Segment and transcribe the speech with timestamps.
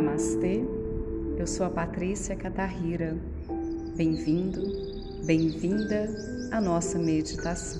[0.00, 0.64] Namastê,
[1.36, 3.18] eu sou a Patrícia Katahira.
[3.94, 4.62] Bem-vindo,
[5.26, 6.08] bem-vinda
[6.50, 7.78] à nossa meditação.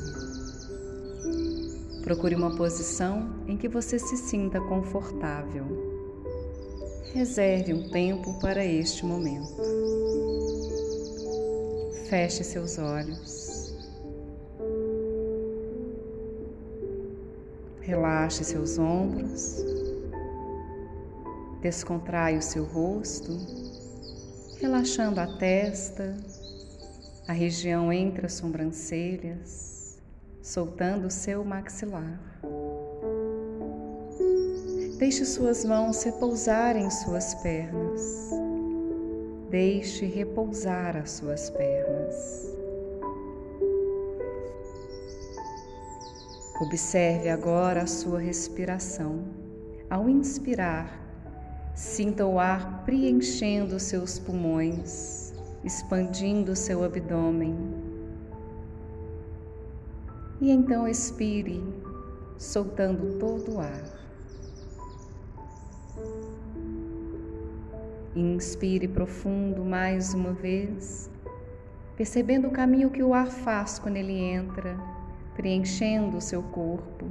[2.02, 5.64] Procure uma posição em que você se sinta confortável.
[7.14, 9.56] Reserve um tempo para este momento.
[12.10, 13.74] Feche seus olhos.
[17.80, 19.89] Relaxe seus ombros
[21.60, 23.36] Descontrai o seu rosto,
[24.58, 26.16] relaxando a testa,
[27.28, 30.00] a região entre as sobrancelhas,
[30.42, 32.18] soltando o seu maxilar.
[34.98, 38.30] Deixe suas mãos repousarem em suas pernas.
[39.50, 42.54] Deixe repousar as suas pernas.
[46.60, 49.24] Observe agora a sua respiração.
[49.88, 50.99] Ao inspirar,
[51.80, 55.32] Sinta o ar preenchendo seus pulmões,
[55.64, 57.56] expandindo seu abdômen.
[60.42, 61.64] E então expire,
[62.36, 63.82] soltando todo o ar.
[68.14, 71.10] Inspire profundo mais uma vez,
[71.96, 74.78] percebendo o caminho que o ar faz quando ele entra,
[75.34, 77.06] preenchendo o seu corpo.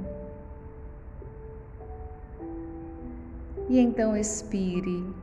[3.70, 5.14] E então expire,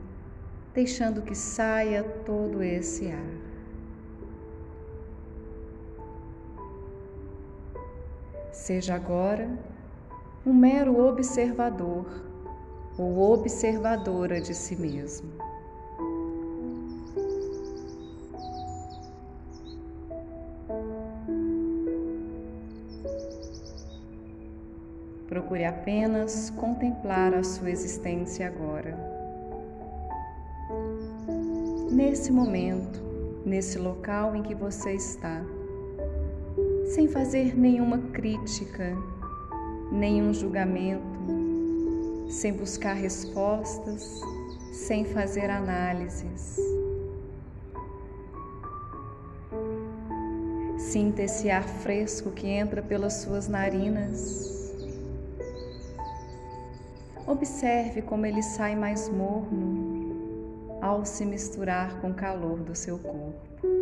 [0.73, 3.37] deixando que saia todo esse ar.
[8.53, 9.49] Seja agora
[10.45, 12.05] um mero observador
[12.97, 15.29] ou observadora de si mesmo.
[25.67, 28.97] Apenas contemplar a sua existência agora.
[31.91, 33.01] Nesse momento,
[33.45, 35.41] nesse local em que você está,
[36.93, 38.95] sem fazer nenhuma crítica,
[39.91, 41.19] nenhum julgamento,
[42.29, 44.21] sem buscar respostas,
[44.73, 46.57] sem fazer análises.
[50.77, 54.56] Sinta esse ar fresco que entra pelas suas narinas
[57.27, 63.76] Observe como ele sai mais morno ao se misturar com o calor do seu corpo.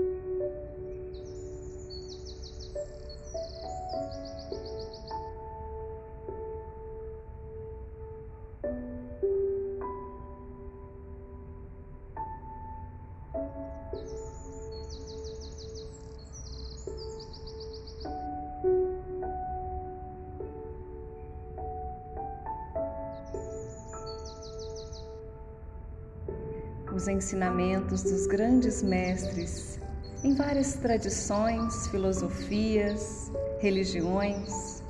[26.96, 29.78] Os ensinamentos dos grandes mestres
[30.24, 33.30] em várias tradições, filosofias,
[33.60, 34.82] religiões,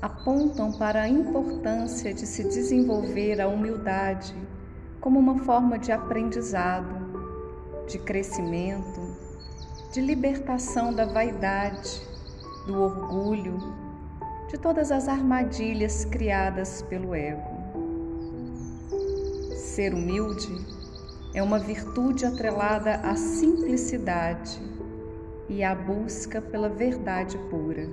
[0.00, 4.32] apontam para a importância de se desenvolver a humildade
[5.00, 6.94] como uma forma de aprendizado,
[7.88, 9.00] de crescimento,
[9.92, 12.00] de libertação da vaidade,
[12.64, 13.58] do orgulho,
[14.48, 17.54] de todas as armadilhas criadas pelo ego.
[19.56, 20.73] Ser humilde
[21.34, 24.62] é uma virtude atrelada à simplicidade
[25.48, 27.88] e à busca pela verdade pura.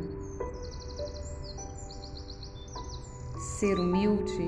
[3.39, 4.47] Ser humilde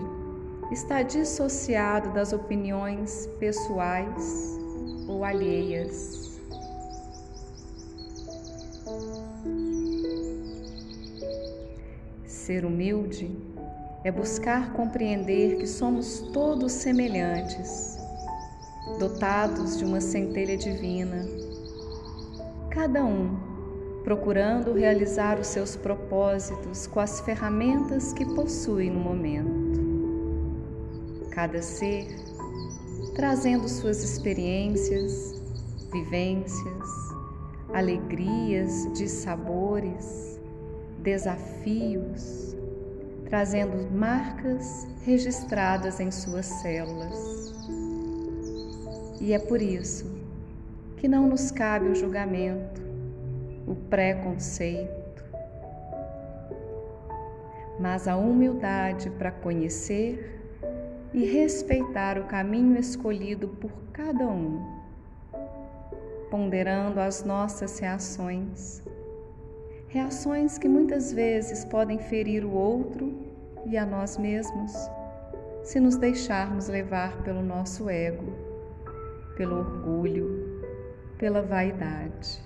[0.72, 4.59] está dissociado das opiniões pessoais
[5.08, 6.40] ou alheias.
[12.28, 13.36] Ser humilde
[14.04, 18.03] é buscar compreender que somos todos semelhantes
[18.99, 21.25] dotados de uma centelha divina,
[22.69, 23.53] cada um
[24.03, 29.81] procurando realizar os seus propósitos com as ferramentas que possui no momento.
[31.31, 32.07] Cada ser
[33.15, 35.41] trazendo suas experiências,
[35.91, 36.89] vivências,
[37.74, 40.39] alegrias de sabores,
[41.00, 42.56] desafios,
[43.29, 47.52] trazendo marcas registradas em suas células
[49.24, 50.06] e é por isso
[50.98, 52.81] que não nos cabe o julgamento,
[53.66, 55.24] o preconceito,
[57.80, 60.42] mas a humildade para conhecer
[61.14, 64.62] e respeitar o caminho escolhido por cada um,
[66.30, 68.84] ponderando as nossas reações,
[69.88, 73.14] reações que muitas vezes podem ferir o outro
[73.66, 74.74] e a nós mesmos,
[75.64, 78.43] se nos deixarmos levar pelo nosso ego,
[79.35, 80.62] pelo orgulho,
[81.18, 82.41] pela vaidade.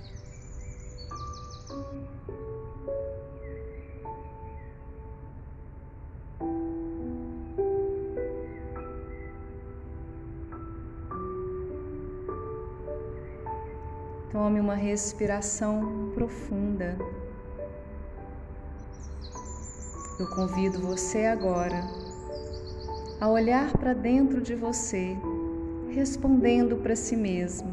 [14.31, 16.97] Tome uma respiração profunda.
[20.19, 21.81] Eu convido você agora
[23.19, 25.17] a olhar para dentro de você,
[25.97, 27.71] respondendo para si mesmo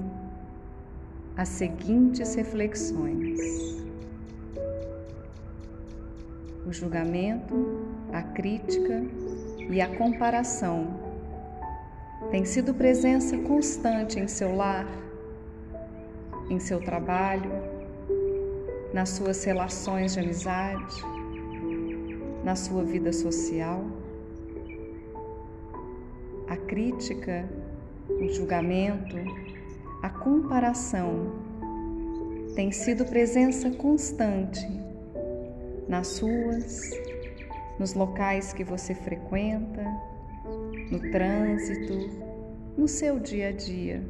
[1.37, 3.39] as seguintes reflexões:
[6.67, 9.05] o julgamento, a crítica
[9.69, 10.99] e a comparação
[12.31, 14.87] têm sido presença constante em seu lar
[16.51, 17.51] em seu trabalho,
[18.93, 21.03] nas suas relações de amizade,
[22.45, 23.85] na sua vida social.
[26.49, 27.49] A crítica,
[28.09, 29.17] o julgamento,
[30.03, 31.33] a comparação
[32.55, 34.61] tem sido presença constante
[35.89, 36.91] nas suas,
[37.79, 39.85] nos locais que você frequenta,
[40.91, 41.93] no trânsito,
[42.77, 44.03] no seu dia a dia.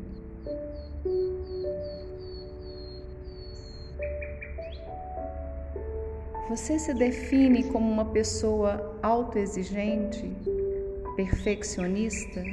[6.49, 10.31] Você se define como uma pessoa autoexigente,
[11.17, 12.44] perfeccionista?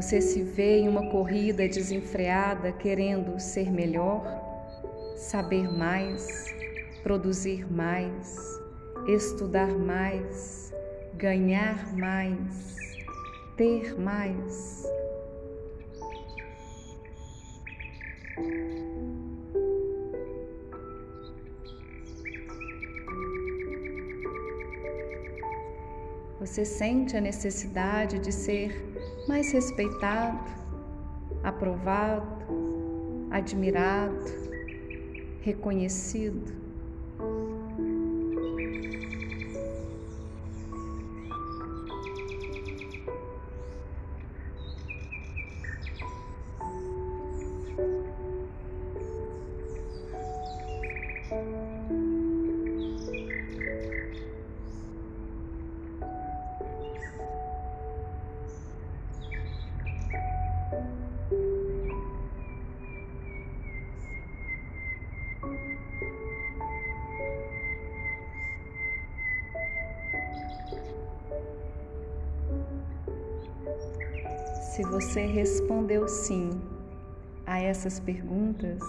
[0.00, 4.24] Você se vê em uma corrida desenfreada querendo ser melhor,
[5.14, 6.54] saber mais,
[7.02, 8.34] produzir mais,
[9.06, 10.72] estudar mais,
[11.12, 12.96] ganhar mais,
[13.58, 14.82] ter mais?
[26.40, 28.89] Você sente a necessidade de ser
[29.28, 30.50] mais respeitado,
[31.42, 32.44] aprovado,
[33.30, 34.24] admirado,
[35.40, 36.59] reconhecido.
[74.70, 76.48] Se você respondeu sim
[77.44, 78.80] a essas perguntas,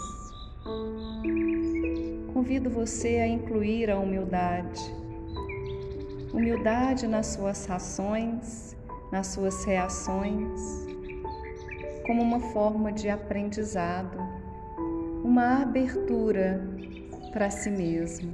[2.31, 4.79] convido você a incluir a humildade.
[6.31, 8.77] Humildade nas suas ações,
[9.11, 10.61] nas suas reações,
[12.05, 14.19] como uma forma de aprendizado,
[15.23, 16.61] uma abertura
[17.31, 18.31] para si mesmo.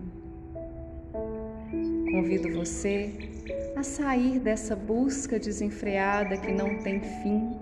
[2.11, 3.36] Convido você
[3.77, 7.55] a sair dessa busca desenfreada que não tem fim,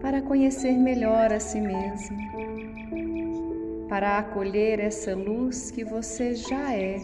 [0.00, 2.16] para conhecer melhor a si mesmo,
[3.90, 6.98] para acolher essa luz que você já é,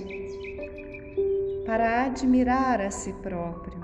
[1.67, 3.79] para admirar a si próprio,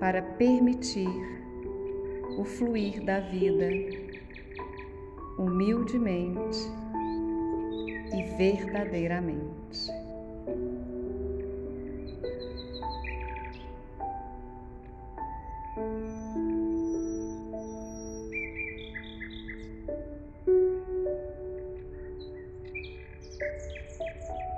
[0.00, 1.10] para permitir
[2.38, 3.68] o fluir da vida
[5.38, 6.58] humildemente
[8.14, 9.95] e verdadeiramente.
[23.46, 24.55] Com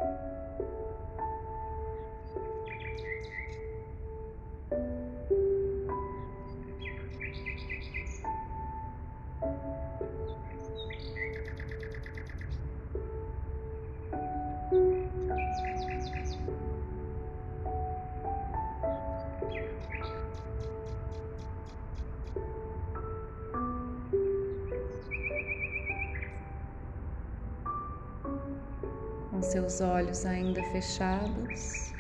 [29.49, 31.91] seus olhos ainda fechados,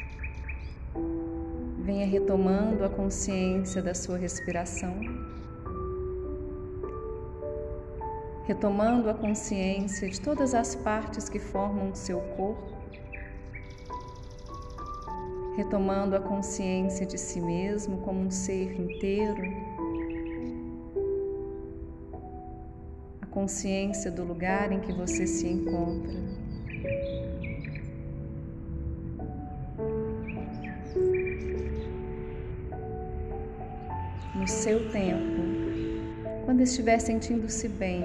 [1.78, 5.00] venha retomando a consciência da sua respiração,
[8.44, 12.76] retomando a consciência de todas as partes que formam o seu corpo,
[15.56, 19.42] retomando a consciência de si mesmo como um ser inteiro.
[23.30, 26.47] Consciência do lugar em que você se encontra.
[34.38, 35.42] no seu tempo,
[36.44, 38.04] quando estiver sentindo-se bem,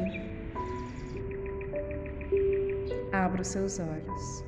[3.11, 4.43] abra os seus olhos.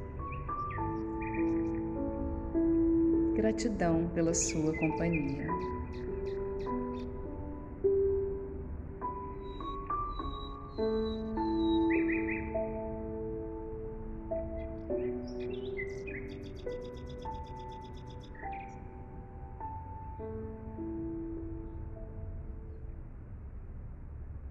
[3.35, 5.45] Gratidão pela sua companhia.